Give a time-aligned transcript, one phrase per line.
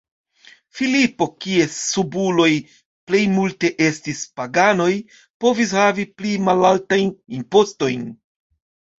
[0.77, 2.47] Filipo, kies subuloj
[3.11, 4.87] plejmulte estis paganoj,
[5.45, 8.09] povis havi pli malaltajn impostojn.